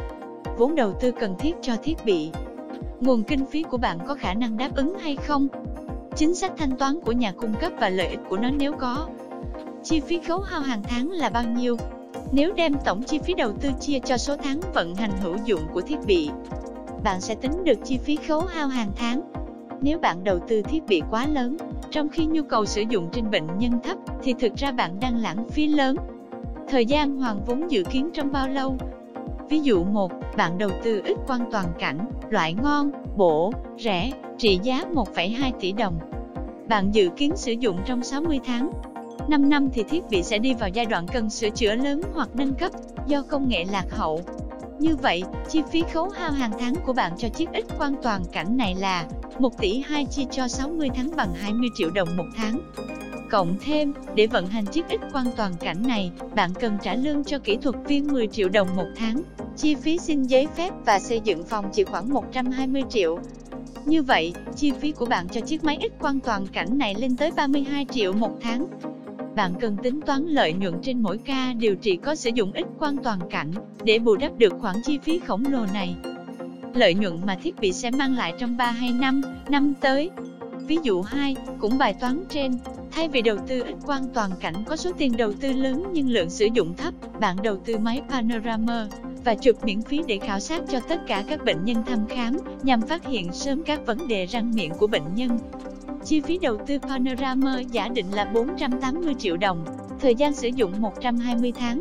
Vốn 0.59 0.75
đầu 0.75 0.93
tư 1.01 1.13
cần 1.21 1.35
thiết 1.39 1.53
cho 1.63 1.77
thiết 1.83 2.05
bị. 2.05 2.31
Nguồn 3.01 3.23
kinh 3.23 3.47
phí 3.47 3.63
của 3.63 3.77
bạn 3.77 3.99
có 4.07 4.15
khả 4.15 4.35
năng 4.35 4.57
đáp 4.57 4.77
ứng 4.77 4.99
hay 4.99 5.17
không? 5.17 5.49
Chính 6.17 6.35
sách 6.35 6.53
thanh 6.57 6.77
toán 6.77 7.01
của 7.01 7.13
nhà 7.13 7.33
cung 7.33 7.55
cấp 7.61 7.73
và 7.81 7.89
lợi 7.89 8.07
ích 8.07 8.21
của 8.29 8.37
nó 8.37 8.51
nếu 8.51 8.73
có. 8.73 9.09
Chi 9.83 10.01
phí 10.01 10.21
khấu 10.29 10.41
hao 10.41 10.61
hàng 10.61 10.83
tháng 10.83 11.11
là 11.11 11.29
bao 11.31 11.43
nhiêu? 11.43 11.77
Nếu 12.33 12.53
đem 12.53 12.73
tổng 12.85 13.03
chi 13.03 13.19
phí 13.19 13.35
đầu 13.35 13.53
tư 13.61 13.71
chia 13.81 13.99
cho 13.99 14.17
số 14.17 14.37
tháng 14.37 14.61
vận 14.75 14.95
hành 14.95 15.11
hữu 15.23 15.37
dụng 15.45 15.61
của 15.73 15.81
thiết 15.81 15.97
bị, 16.07 16.31
bạn 17.05 17.21
sẽ 17.21 17.35
tính 17.35 17.65
được 17.65 17.79
chi 17.85 17.99
phí 17.99 18.17
khấu 18.17 18.41
hao 18.41 18.69
hàng 18.69 18.91
tháng. 18.97 19.21
Nếu 19.81 19.99
bạn 19.99 20.25
đầu 20.25 20.39
tư 20.49 20.63
thiết 20.63 20.87
bị 20.87 21.03
quá 21.11 21.27
lớn, 21.27 21.57
trong 21.91 22.09
khi 22.09 22.27
nhu 22.27 22.43
cầu 22.43 22.67
sử 22.67 22.83
dụng 22.89 23.09
trên 23.13 23.31
bệnh 23.31 23.59
nhân 23.59 23.73
thấp, 23.85 23.99
thì 24.23 24.35
thực 24.39 24.55
ra 24.55 24.73
bạn 24.73 25.01
đang 25.01 25.17
lãng 25.17 25.49
phí 25.49 25.67
lớn. 25.67 25.97
Thời 26.69 26.87
gian 26.87 27.17
hoàn 27.17 27.45
vốn 27.47 27.71
dự 27.71 27.83
kiến 27.91 28.11
trong 28.15 28.33
bao 28.33 28.49
lâu? 28.49 28.77
Ví 29.49 29.61
dụ 29.61 29.85
1, 29.85 30.13
bạn 30.37 30.59
đầu 30.59 30.71
tư 30.83 31.03
ít 31.05 31.17
quan 31.27 31.41
toàn 31.53 31.67
cảnh, 31.79 31.99
loại 32.31 32.55
ngon, 32.55 32.93
bổ, 33.17 33.53
rẻ, 33.79 34.11
trị 34.39 34.61
giá 34.63 34.85
1,2 34.95 35.53
tỷ 35.61 35.73
đồng. 35.73 35.99
Bạn 36.69 36.91
dự 36.95 37.09
kiến 37.17 37.37
sử 37.37 37.53
dụng 37.53 37.79
trong 37.87 38.03
60 38.03 38.41
tháng. 38.47 38.71
5 39.29 39.49
năm 39.49 39.69
thì 39.73 39.83
thiết 39.83 40.03
bị 40.11 40.23
sẽ 40.23 40.39
đi 40.39 40.55
vào 40.55 40.69
giai 40.69 40.87
đoạn 40.87 41.07
cần 41.13 41.31
sửa 41.31 41.51
chữa 41.51 41.75
lớn 41.75 42.01
hoặc 42.15 42.29
nâng 42.35 42.55
cấp 42.55 42.73
do 43.07 43.23
công 43.23 43.49
nghệ 43.49 43.65
lạc 43.71 43.87
hậu. 43.91 44.21
Như 44.79 44.97
vậy, 44.97 45.23
chi 45.49 45.63
phí 45.71 45.83
khấu 45.93 46.09
hao 46.09 46.31
hàng 46.31 46.53
tháng 46.59 46.75
của 46.87 46.93
bạn 46.93 47.13
cho 47.19 47.29
chiếc 47.29 47.53
ít 47.53 47.65
quan 47.79 47.95
toàn 48.03 48.23
cảnh 48.33 48.57
này 48.57 48.75
là 48.75 49.07
1 49.39 49.59
tỷ 49.59 49.83
2 49.87 50.07
chia 50.07 50.25
cho 50.31 50.49
60 50.49 50.89
tháng 50.95 51.11
bằng 51.17 51.35
20 51.35 51.69
triệu 51.79 51.91
đồng 51.91 52.09
một 52.17 52.27
tháng. 52.37 52.61
Cộng 53.31 53.57
thêm, 53.61 53.93
để 54.15 54.27
vận 54.27 54.47
hành 54.47 54.67
chiếc 54.67 54.89
ít 54.89 55.01
quan 55.13 55.27
toàn 55.37 55.53
cảnh 55.61 55.87
này, 55.87 56.11
bạn 56.35 56.51
cần 56.61 56.79
trả 56.83 56.95
lương 56.95 57.25
cho 57.25 57.39
kỹ 57.39 57.57
thuật 57.57 57.75
viên 57.85 58.07
10 58.07 58.27
triệu 58.27 58.49
đồng 58.49 58.69
một 58.77 58.87
tháng. 58.97 59.23
Chi 59.57 59.75
phí 59.75 59.99
xin 59.99 60.23
giấy 60.23 60.47
phép 60.57 60.71
và 60.85 60.99
xây 60.99 61.21
dựng 61.25 61.45
phòng 61.45 61.65
chỉ 61.73 61.85
khoảng 61.85 62.13
120 62.13 62.83
triệu. 62.91 63.19
Như 63.85 64.03
vậy, 64.03 64.33
chi 64.57 64.73
phí 64.81 64.93
của 64.93 65.07
bạn 65.07 65.29
cho 65.29 65.41
chiếc 65.41 65.65
máy 65.65 65.79
ít 65.81 65.93
quan 66.01 66.21
toàn 66.21 66.47
cảnh 66.47 66.79
này 66.79 66.95
lên 66.95 67.17
tới 67.17 67.31
32 67.37 67.87
triệu 67.91 68.13
một 68.13 68.33
tháng. 68.41 68.67
Bạn 69.37 69.55
cần 69.61 69.77
tính 69.83 70.01
toán 70.01 70.27
lợi 70.27 70.53
nhuận 70.53 70.75
trên 70.83 71.03
mỗi 71.03 71.19
ca 71.19 71.53
điều 71.53 71.77
trị 71.77 71.97
có 71.97 72.15
sử 72.15 72.31
dụng 72.35 72.53
ít 72.53 72.67
quan 72.79 72.97
toàn 73.03 73.19
cảnh 73.31 73.51
để 73.85 73.99
bù 73.99 74.17
đắp 74.17 74.39
được 74.39 74.55
khoản 74.61 74.77
chi 74.85 74.99
phí 74.99 75.19
khổng 75.19 75.45
lồ 75.51 75.67
này. 75.75 75.97
Lợi 76.75 76.95
nhuận 76.95 77.27
mà 77.27 77.39
thiết 77.43 77.61
bị 77.61 77.73
sẽ 77.73 77.91
mang 77.91 78.17
lại 78.17 78.33
trong 78.39 78.57
3 78.57 78.71
hay 78.71 78.93
5 78.93 79.23
năm 79.49 79.75
tới. 79.81 80.11
Ví 80.67 80.79
dụ 80.83 81.03
2, 81.03 81.37
cũng 81.61 81.79
bài 81.79 81.95
toán 82.01 82.25
trên, 82.29 82.53
Thay 82.97 83.09
vì 83.09 83.23
đầu 83.23 83.37
tư 83.47 83.63
ít 83.63 83.77
quan 83.87 84.03
toàn 84.15 84.31
cảnh 84.41 84.55
có 84.67 84.77
số 84.77 84.91
tiền 84.99 85.17
đầu 85.17 85.33
tư 85.41 85.53
lớn 85.53 85.85
nhưng 85.93 86.11
lượng 86.11 86.31
sử 86.31 86.47
dụng 86.55 86.75
thấp, 86.77 86.95
bạn 87.21 87.37
đầu 87.43 87.57
tư 87.57 87.79
máy 87.79 88.03
Panorama 88.09 88.89
và 89.27 89.35
chụp 89.35 89.65
miễn 89.65 89.83
phí 89.83 90.01
để 90.07 90.19
khảo 90.19 90.41
sát 90.41 90.63
cho 90.69 90.81
tất 90.81 91.01
cả 91.07 91.25
các 91.29 91.45
bệnh 91.45 91.65
nhân 91.65 91.77
thăm 91.87 92.07
khám, 92.09 92.37
nhằm 92.63 92.81
phát 92.81 93.07
hiện 93.07 93.33
sớm 93.33 93.63
các 93.63 93.87
vấn 93.87 94.09
đề 94.09 94.27
răng 94.27 94.53
miệng 94.55 94.73
của 94.79 94.87
bệnh 94.87 95.15
nhân. 95.15 95.39
Chi 96.05 96.21
phí 96.21 96.39
đầu 96.39 96.57
tư 96.67 96.79
Panorama 96.79 97.61
giả 97.61 97.89
định 97.89 98.07
là 98.13 98.25
480 98.25 99.15
triệu 99.19 99.37
đồng, 99.37 99.65
thời 100.01 100.15
gian 100.15 100.35
sử 100.35 100.49
dụng 100.49 100.73
120 100.81 101.53
tháng. 101.53 101.81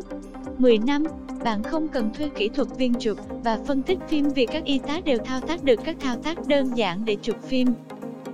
10 0.58 0.78
năm, 0.78 1.04
bạn 1.44 1.62
không 1.62 1.88
cần 1.88 2.10
thuê 2.14 2.28
kỹ 2.28 2.48
thuật 2.48 2.68
viên 2.76 2.94
chụp 2.94 3.18
và 3.44 3.58
phân 3.66 3.82
tích 3.82 3.98
phim 4.08 4.28
vì 4.28 4.46
các 4.46 4.64
y 4.64 4.78
tá 4.78 5.00
đều 5.04 5.18
thao 5.18 5.40
tác 5.40 5.64
được 5.64 5.80
các 5.84 5.96
thao 6.00 6.16
tác 6.16 6.46
đơn 6.46 6.70
giản 6.74 7.04
để 7.04 7.16
chụp 7.22 7.36
phim. 7.42 7.68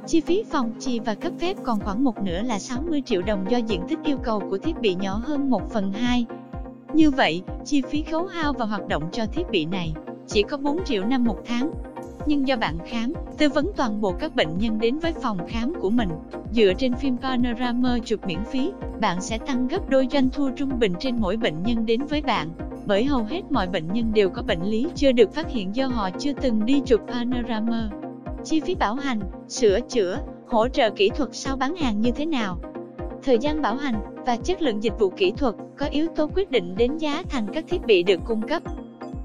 Chi 0.07 0.21
phí 0.21 0.45
phòng 0.50 0.73
trì 0.81 0.99
và 0.99 1.14
cấp 1.14 1.33
phép 1.38 1.57
còn 1.62 1.81
khoảng 1.81 2.04
một 2.04 2.23
nửa 2.23 2.42
là 2.42 2.59
60 2.59 3.02
triệu 3.07 3.23
đồng 3.23 3.50
do 3.50 3.59
diện 3.59 3.81
tích 3.88 3.99
yêu 4.04 4.16
cầu 4.25 4.40
của 4.50 4.59
thiết 4.59 4.81
bị 4.81 4.95
nhỏ 4.95 5.23
hơn 5.25 5.50
1 5.50 5.71
phần 5.73 5.92
2. 5.92 6.26
Như 6.94 7.11
vậy, 7.11 7.42
chi 7.64 7.82
phí 7.82 8.02
khấu 8.02 8.26
hao 8.26 8.52
và 8.52 8.64
hoạt 8.64 8.88
động 8.88 9.02
cho 9.12 9.26
thiết 9.26 9.50
bị 9.50 9.64
này 9.64 9.94
chỉ 10.26 10.42
có 10.42 10.56
4 10.56 10.84
triệu 10.84 11.04
năm 11.04 11.25
một 11.25 11.38
tháng. 11.46 11.70
Nhưng 12.26 12.49
do 12.49 12.56
bạn 12.56 12.78
khám, 12.87 13.12
tư 13.38 13.49
vấn 13.49 13.70
toàn 13.76 14.00
bộ 14.00 14.12
các 14.12 14.34
bệnh 14.34 14.58
nhân 14.58 14.78
đến 14.78 14.99
với 14.99 15.12
phòng 15.12 15.38
khám 15.49 15.72
của 15.80 15.90
mình, 15.90 16.08
dựa 16.52 16.72
trên 16.78 16.94
phim 16.94 17.16
Panorama 17.16 17.99
chụp 18.04 18.26
miễn 18.26 18.44
phí, 18.44 18.72
bạn 19.00 19.20
sẽ 19.20 19.38
tăng 19.38 19.68
gấp 19.68 19.88
đôi 19.88 20.08
doanh 20.12 20.30
thu 20.30 20.50
trung 20.56 20.78
bình 20.78 20.94
trên 21.00 21.16
mỗi 21.20 21.37
bệnh 21.37 21.62
nhân 21.62 21.87
đến 21.87 22.04
với 22.04 22.20
bạn. 22.20 22.49
Bởi 22.87 23.04
hầu 23.04 23.25
hết 23.25 23.42
mọi 23.50 23.68
bệnh 23.68 23.92
nhân 23.92 24.12
đều 24.14 24.30
có 24.30 24.42
bệnh 24.42 24.62
lý 24.62 24.88
chưa 24.94 25.12
được 25.12 25.34
phát 25.34 25.50
hiện 25.50 25.76
do 25.76 25.87
họ 25.87 26.11
chưa 26.18 26.32
từng 26.32 26.66
đi 26.66 26.82
chụp 26.87 27.00
Panorama. 27.08 27.90
Chi 28.44 28.61
phí 28.61 28.75
bảo 28.75 28.94
hành, 28.94 29.20
sửa 29.49 29.80
chữa, 29.80 30.18
hỗ 30.49 30.68
trợ 30.68 30.90
kỹ 30.90 31.11
thuật 31.16 31.28
sau 31.32 31.56
bán 31.56 31.76
hàng 31.76 32.00
như 32.00 32.11
thế 32.11 32.26
nào? 32.26 32.58
Thời 33.22 33.38
gian 33.38 33.62
bảo 33.62 33.76
hành, 33.76 34.00
và 34.26 34.37
chất 34.37 34.62
lượng 34.62 34.83
dịch 34.83 34.99
vụ 34.99 35.11
kỹ 35.11 35.33
thuật 35.37 35.55
có 35.79 35.87
yếu 35.87 36.07
tố 36.17 36.31
quyết 36.35 36.50
định 36.50 36.75
đến 36.76 36.99
giá 36.99 37.23
thành 37.29 37.47
các 37.55 37.64
thiết 37.69 37.87
bị 37.87 38.02
được 38.02 38.21
cung 38.26 38.43
cấp. 38.43 38.62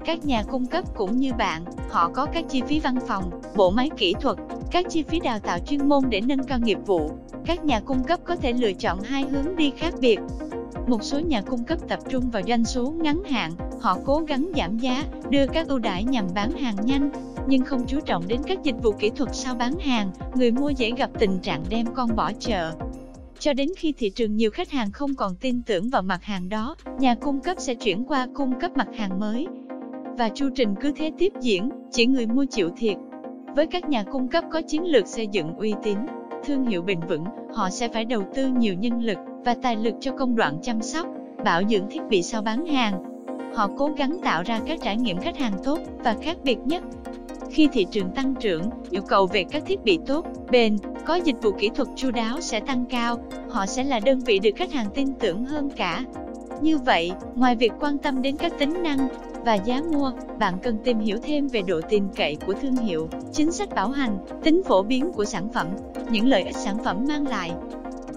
Các 0.04 0.26
nhà 0.26 0.42
cung 0.42 0.66
cấp 0.66 0.84
cũng 0.96 1.16
như 1.16 1.32
bạn, 1.38 1.64
họ 1.88 2.10
có 2.14 2.26
các 2.26 2.44
chi 2.48 2.62
phí 2.66 2.80
văn 2.80 2.98
phòng, 3.06 3.30
bộ 3.56 3.70
máy 3.70 3.90
kỹ 3.96 4.14
thuật, 4.20 4.38
các 4.70 4.86
chi 4.88 5.02
phí 5.02 5.20
đào 5.20 5.38
tạo 5.38 5.58
chuyên 5.58 5.88
môn 5.88 6.02
để 6.08 6.20
nâng 6.20 6.44
cao 6.44 6.58
nghiệp 6.58 6.78
vụ. 6.86 7.10
Các 7.46 7.64
nhà 7.64 7.80
cung 7.80 8.04
cấp 8.04 8.20
có 8.24 8.36
thể 8.36 8.52
lựa 8.52 8.72
chọn 8.72 9.00
hai 9.00 9.22
hướng 9.22 9.56
đi 9.56 9.72
khác 9.76 9.94
biệt. 10.00 10.18
Một 10.86 11.02
số 11.02 11.20
nhà 11.20 11.42
cung 11.42 11.64
cấp 11.64 11.78
tập 11.88 11.98
trung 12.08 12.30
vào 12.30 12.42
doanh 12.48 12.64
số 12.64 12.90
ngắn 12.90 13.22
hạn, 13.24 13.52
họ 13.80 13.98
cố 14.04 14.18
gắng 14.28 14.50
giảm 14.56 14.78
giá, 14.78 15.04
đưa 15.30 15.46
các 15.46 15.68
ưu 15.68 15.78
đãi 15.78 16.04
nhằm 16.04 16.26
bán 16.34 16.52
hàng 16.52 16.76
nhanh, 16.84 17.10
nhưng 17.46 17.64
không 17.64 17.84
chú 17.86 18.00
trọng 18.00 18.28
đến 18.28 18.40
các 18.46 18.62
dịch 18.62 18.76
vụ 18.82 18.92
kỹ 18.92 19.10
thuật 19.10 19.30
sau 19.32 19.54
bán 19.54 19.78
hàng, 19.78 20.10
người 20.34 20.50
mua 20.50 20.70
dễ 20.70 20.90
gặp 20.96 21.10
tình 21.18 21.38
trạng 21.38 21.62
đem 21.68 21.86
con 21.94 22.16
bỏ 22.16 22.32
chợ. 22.38 22.72
Cho 23.40 23.52
đến 23.52 23.68
khi 23.76 23.92
thị 23.92 24.10
trường 24.10 24.36
nhiều 24.36 24.50
khách 24.50 24.70
hàng 24.70 24.92
không 24.92 25.14
còn 25.14 25.36
tin 25.40 25.62
tưởng 25.62 25.90
vào 25.90 26.02
mặt 26.02 26.24
hàng 26.24 26.48
đó, 26.48 26.76
nhà 26.98 27.14
cung 27.14 27.40
cấp 27.40 27.56
sẽ 27.60 27.74
chuyển 27.74 28.04
qua 28.04 28.26
cung 28.34 28.60
cấp 28.60 28.76
mặt 28.76 28.88
hàng 28.96 29.20
mới. 29.20 29.46
Và 30.18 30.28
chu 30.34 30.48
trình 30.54 30.74
cứ 30.80 30.92
thế 30.96 31.12
tiếp 31.18 31.32
diễn, 31.40 31.70
chỉ 31.90 32.06
người 32.06 32.26
mua 32.26 32.44
chịu 32.50 32.70
thiệt. 32.76 32.96
Với 33.56 33.66
các 33.66 33.88
nhà 33.88 34.02
cung 34.02 34.28
cấp 34.28 34.44
có 34.50 34.62
chiến 34.62 34.84
lược 34.84 35.06
xây 35.06 35.26
dựng 35.26 35.54
uy 35.54 35.74
tín, 35.82 35.98
thương 36.44 36.66
hiệu 36.66 36.82
bền 36.82 37.00
vững, 37.08 37.24
họ 37.54 37.70
sẽ 37.70 37.88
phải 37.88 38.04
đầu 38.04 38.22
tư 38.34 38.48
nhiều 38.48 38.74
nhân 38.74 39.02
lực 39.02 39.18
và 39.44 39.54
tài 39.62 39.76
lực 39.76 39.94
cho 40.00 40.12
công 40.12 40.36
đoạn 40.36 40.58
chăm 40.62 40.82
sóc, 40.82 41.06
bảo 41.44 41.62
dưỡng 41.68 41.86
thiết 41.90 42.00
bị 42.10 42.22
sau 42.22 42.42
bán 42.42 42.66
hàng. 42.66 43.02
Họ 43.54 43.70
cố 43.76 43.90
gắng 43.96 44.18
tạo 44.22 44.42
ra 44.42 44.60
các 44.66 44.78
trải 44.82 44.96
nghiệm 44.96 45.18
khách 45.18 45.38
hàng 45.38 45.52
tốt 45.64 45.78
và 46.04 46.16
khác 46.22 46.36
biệt 46.44 46.58
nhất. 46.64 46.82
Khi 47.50 47.68
thị 47.72 47.86
trường 47.90 48.10
tăng 48.10 48.34
trưởng, 48.34 48.62
yêu 48.90 49.02
cầu 49.02 49.26
về 49.26 49.44
các 49.50 49.62
thiết 49.66 49.84
bị 49.84 49.98
tốt, 50.06 50.26
bền, 50.50 50.76
có 51.08 51.14
dịch 51.14 51.36
vụ 51.42 51.50
kỹ 51.58 51.70
thuật 51.74 51.88
chu 51.96 52.10
đáo 52.10 52.40
sẽ 52.40 52.60
tăng 52.60 52.84
cao, 52.84 53.18
họ 53.50 53.66
sẽ 53.66 53.84
là 53.84 54.00
đơn 54.00 54.20
vị 54.20 54.38
được 54.38 54.50
khách 54.56 54.72
hàng 54.72 54.86
tin 54.94 55.14
tưởng 55.14 55.44
hơn 55.44 55.70
cả. 55.76 56.04
Như 56.60 56.78
vậy, 56.78 57.12
ngoài 57.34 57.56
việc 57.56 57.72
quan 57.80 57.98
tâm 57.98 58.22
đến 58.22 58.36
các 58.36 58.52
tính 58.58 58.82
năng 58.82 59.08
và 59.44 59.54
giá 59.54 59.80
mua, 59.92 60.12
bạn 60.38 60.54
cần 60.62 60.78
tìm 60.84 60.98
hiểu 60.98 61.18
thêm 61.22 61.48
về 61.48 61.62
độ 61.62 61.80
tin 61.88 62.04
cậy 62.16 62.36
của 62.46 62.52
thương 62.52 62.76
hiệu, 62.76 63.08
chính 63.32 63.52
sách 63.52 63.74
bảo 63.74 63.88
hành, 63.88 64.18
tính 64.42 64.62
phổ 64.64 64.82
biến 64.82 65.12
của 65.12 65.24
sản 65.24 65.48
phẩm, 65.52 65.66
những 66.10 66.26
lợi 66.26 66.42
ích 66.42 66.56
sản 66.56 66.84
phẩm 66.84 67.04
mang 67.08 67.28
lại. 67.28 67.52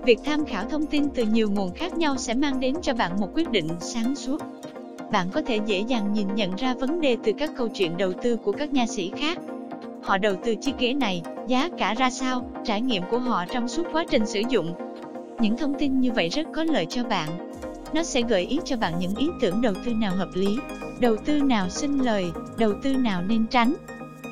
Việc 0.05 0.19
tham 0.25 0.45
khảo 0.45 0.65
thông 0.65 0.85
tin 0.85 1.09
từ 1.09 1.23
nhiều 1.25 1.49
nguồn 1.51 1.71
khác 1.71 1.97
nhau 1.97 2.17
sẽ 2.17 2.33
mang 2.33 2.59
đến 2.59 2.75
cho 2.81 2.93
bạn 2.93 3.11
một 3.19 3.27
quyết 3.33 3.51
định 3.51 3.67
sáng 3.79 4.15
suốt. 4.15 4.41
Bạn 5.11 5.27
có 5.33 5.41
thể 5.41 5.59
dễ 5.65 5.79
dàng 5.87 6.13
nhìn 6.13 6.35
nhận 6.35 6.55
ra 6.55 6.73
vấn 6.73 7.01
đề 7.01 7.17
từ 7.23 7.31
các 7.37 7.51
câu 7.55 7.67
chuyện 7.67 7.97
đầu 7.97 8.13
tư 8.13 8.35
của 8.35 8.51
các 8.51 8.73
nha 8.73 8.85
sĩ 8.87 9.11
khác. 9.17 9.39
Họ 10.01 10.17
đầu 10.17 10.35
tư 10.43 10.55
chiếc 10.55 10.77
ghế 10.79 10.93
này, 10.93 11.21
giá 11.47 11.69
cả 11.77 11.93
ra 11.93 12.09
sao, 12.09 12.51
trải 12.65 12.81
nghiệm 12.81 13.03
của 13.11 13.19
họ 13.19 13.45
trong 13.45 13.67
suốt 13.67 13.83
quá 13.91 14.05
trình 14.09 14.25
sử 14.25 14.41
dụng. 14.49 14.73
Những 15.39 15.57
thông 15.57 15.73
tin 15.79 15.99
như 15.99 16.11
vậy 16.11 16.29
rất 16.29 16.47
có 16.53 16.63
lợi 16.63 16.85
cho 16.89 17.03
bạn. 17.03 17.51
Nó 17.93 18.03
sẽ 18.03 18.21
gợi 18.21 18.45
ý 18.45 18.59
cho 18.65 18.77
bạn 18.77 18.93
những 18.99 19.15
ý 19.15 19.27
tưởng 19.41 19.61
đầu 19.61 19.73
tư 19.85 19.93
nào 19.93 20.15
hợp 20.15 20.29
lý, 20.33 20.57
đầu 20.99 21.15
tư 21.25 21.41
nào 21.41 21.69
sinh 21.69 21.97
lời, 21.97 22.31
đầu 22.57 22.73
tư 22.83 22.93
nào 22.93 23.21
nên 23.21 23.47
tránh. 23.47 23.73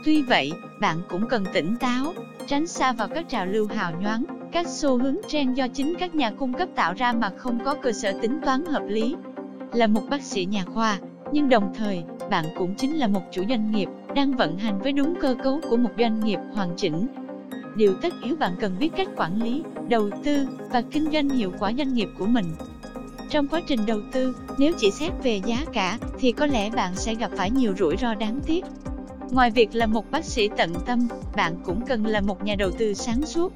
Tuy 0.05 0.21
vậy, 0.21 0.51
bạn 0.81 1.01
cũng 1.09 1.27
cần 1.29 1.45
tỉnh 1.53 1.75
táo, 1.79 2.13
tránh 2.47 2.67
xa 2.67 2.91
vào 2.91 3.07
các 3.07 3.29
trào 3.29 3.45
lưu 3.45 3.67
hào 3.67 3.91
nhoáng, 4.01 4.23
các 4.51 4.67
xu 4.67 4.97
hướng 4.97 5.17
trend 5.27 5.57
do 5.57 5.67
chính 5.67 5.95
các 5.99 6.15
nhà 6.15 6.31
cung 6.31 6.53
cấp 6.53 6.69
tạo 6.75 6.93
ra 6.93 7.13
mà 7.13 7.31
không 7.37 7.59
có 7.65 7.75
cơ 7.75 7.91
sở 7.91 8.11
tính 8.21 8.39
toán 8.45 8.65
hợp 8.65 8.83
lý. 8.87 9.15
Là 9.73 9.87
một 9.87 10.01
bác 10.09 10.21
sĩ 10.21 10.45
nhà 10.45 10.63
khoa, 10.73 10.99
nhưng 11.31 11.49
đồng 11.49 11.73
thời, 11.77 12.03
bạn 12.29 12.45
cũng 12.57 12.75
chính 12.75 12.99
là 12.99 13.07
một 13.07 13.21
chủ 13.31 13.43
doanh 13.49 13.71
nghiệp, 13.71 13.89
đang 14.15 14.31
vận 14.31 14.57
hành 14.57 14.79
với 14.79 14.91
đúng 14.91 15.15
cơ 15.21 15.35
cấu 15.43 15.59
của 15.69 15.77
một 15.77 15.89
doanh 15.97 16.19
nghiệp 16.19 16.39
hoàn 16.53 16.69
chỉnh. 16.77 17.07
Điều 17.75 17.93
tất 18.01 18.13
yếu 18.23 18.35
bạn 18.35 18.55
cần 18.59 18.75
biết 18.79 18.89
cách 18.97 19.07
quản 19.17 19.43
lý, 19.43 19.63
đầu 19.89 20.09
tư 20.23 20.47
và 20.71 20.81
kinh 20.81 21.11
doanh 21.11 21.29
hiệu 21.29 21.51
quả 21.59 21.73
doanh 21.77 21.93
nghiệp 21.93 22.07
của 22.17 22.25
mình. 22.25 22.45
Trong 23.29 23.47
quá 23.47 23.61
trình 23.67 23.79
đầu 23.87 23.99
tư, 24.11 24.35
nếu 24.57 24.73
chỉ 24.77 24.91
xét 24.91 25.11
về 25.23 25.41
giá 25.45 25.65
cả 25.73 25.97
thì 26.19 26.31
có 26.31 26.45
lẽ 26.45 26.69
bạn 26.69 26.95
sẽ 26.95 27.15
gặp 27.15 27.31
phải 27.37 27.51
nhiều 27.51 27.73
rủi 27.79 27.97
ro 27.97 28.13
đáng 28.13 28.39
tiếc. 28.45 28.65
Ngoài 29.31 29.51
việc 29.51 29.69
là 29.73 29.85
một 29.85 30.11
bác 30.11 30.25
sĩ 30.25 30.49
tận 30.57 30.73
tâm, 30.85 31.07
bạn 31.35 31.55
cũng 31.63 31.85
cần 31.85 32.05
là 32.05 32.21
một 32.21 32.43
nhà 32.43 32.55
đầu 32.55 32.71
tư 32.71 32.93
sáng 32.93 33.25
suốt. 33.25 33.53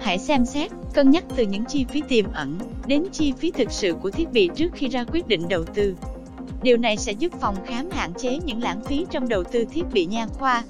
Hãy 0.00 0.18
xem 0.18 0.44
xét, 0.44 0.70
cân 0.94 1.10
nhắc 1.10 1.24
từ 1.36 1.46
những 1.46 1.64
chi 1.64 1.84
phí 1.84 2.02
tiềm 2.08 2.32
ẩn 2.32 2.58
đến 2.86 3.04
chi 3.12 3.32
phí 3.32 3.50
thực 3.50 3.70
sự 3.70 3.94
của 3.94 4.10
thiết 4.10 4.32
bị 4.32 4.50
trước 4.54 4.68
khi 4.74 4.88
ra 4.88 5.04
quyết 5.04 5.28
định 5.28 5.48
đầu 5.48 5.64
tư. 5.64 5.94
Điều 6.62 6.76
này 6.76 6.96
sẽ 6.96 7.12
giúp 7.12 7.32
phòng 7.40 7.56
khám 7.66 7.90
hạn 7.90 8.12
chế 8.14 8.38
những 8.44 8.62
lãng 8.62 8.80
phí 8.88 9.06
trong 9.10 9.28
đầu 9.28 9.44
tư 9.44 9.64
thiết 9.74 9.82
bị 9.92 10.04
nha 10.06 10.26
khoa. 10.26 10.62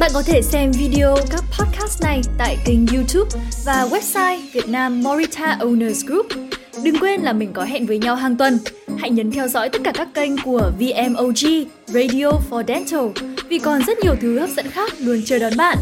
Bạn 0.00 0.10
có 0.14 0.22
thể 0.22 0.42
xem 0.42 0.72
video 0.72 1.16
các 1.30 1.44
podcast 1.58 2.02
này 2.02 2.20
tại 2.38 2.56
kênh 2.66 2.86
YouTube 2.86 3.30
và 3.64 3.88
website 3.90 4.40
Việt 4.52 4.68
Nam 4.68 5.02
Morita 5.02 5.58
Owners 5.60 6.06
Group. 6.06 6.26
Đừng 6.84 6.98
quên 7.00 7.20
là 7.20 7.32
mình 7.32 7.52
có 7.52 7.64
hẹn 7.64 7.86
với 7.86 7.98
nhau 7.98 8.16
hàng 8.16 8.36
tuần. 8.36 8.58
Hãy 8.98 9.10
nhấn 9.10 9.30
theo 9.30 9.48
dõi 9.48 9.68
tất 9.68 9.80
cả 9.84 9.92
các 9.94 10.08
kênh 10.14 10.32
của 10.44 10.70
VMOG 10.78 11.64
Radio 11.86 12.30
for 12.50 12.64
Dental, 12.68 13.26
vì 13.48 13.58
còn 13.58 13.82
rất 13.86 13.98
nhiều 13.98 14.14
thứ 14.20 14.38
hấp 14.38 14.50
dẫn 14.50 14.70
khác 14.70 14.92
luôn 14.98 15.22
chờ 15.24 15.38
đón 15.38 15.56
bạn. 15.56 15.78